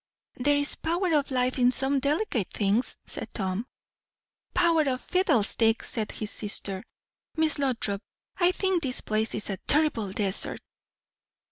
[0.37, 3.67] "There is a power of life in some delicate things," said Tom.
[4.51, 6.83] "Power of fiddlestick!" said his sister.
[7.35, 8.01] "Miss Lothrop,
[8.37, 10.59] I think this place is a terrible desert!"